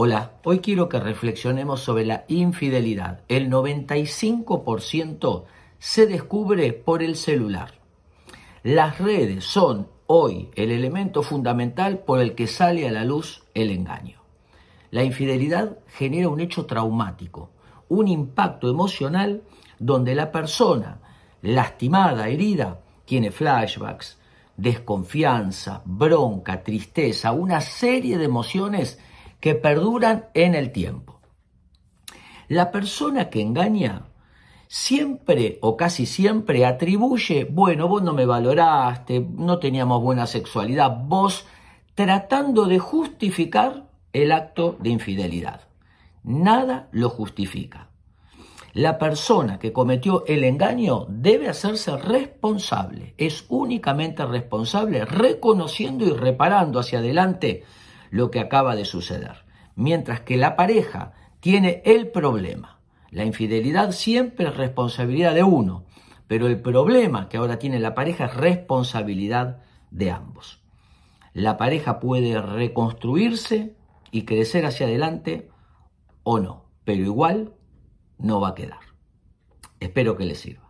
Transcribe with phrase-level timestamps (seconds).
[0.00, 3.22] Hola, hoy quiero que reflexionemos sobre la infidelidad.
[3.26, 5.42] El 95%
[5.80, 7.72] se descubre por el celular.
[8.62, 13.72] Las redes son hoy el elemento fundamental por el que sale a la luz el
[13.72, 14.20] engaño.
[14.92, 17.50] La infidelidad genera un hecho traumático,
[17.88, 19.42] un impacto emocional
[19.80, 21.00] donde la persona
[21.42, 24.16] lastimada, herida, tiene flashbacks,
[24.56, 29.00] desconfianza, bronca, tristeza, una serie de emociones
[29.40, 31.20] que perduran en el tiempo.
[32.48, 34.06] La persona que engaña
[34.68, 41.46] siempre o casi siempre atribuye, bueno, vos no me valoraste, no teníamos buena sexualidad, vos
[41.94, 45.62] tratando de justificar el acto de infidelidad.
[46.22, 47.88] Nada lo justifica.
[48.74, 56.78] La persona que cometió el engaño debe hacerse responsable, es únicamente responsable reconociendo y reparando
[56.78, 57.64] hacia adelante
[58.10, 59.44] lo que acaba de suceder.
[59.74, 62.80] Mientras que la pareja tiene el problema.
[63.10, 65.84] La infidelidad siempre es responsabilidad de uno,
[66.26, 70.62] pero el problema que ahora tiene la pareja es responsabilidad de ambos.
[71.32, 73.76] La pareja puede reconstruirse
[74.10, 75.48] y crecer hacia adelante
[76.22, 77.54] o no, pero igual
[78.18, 78.80] no va a quedar.
[79.80, 80.67] Espero que les sirva.